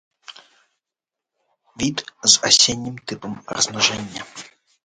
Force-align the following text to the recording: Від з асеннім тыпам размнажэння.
Від 1.83 1.97
з 2.31 2.33
асеннім 2.49 2.97
тыпам 3.13 3.33
размнажэння. 3.59 4.21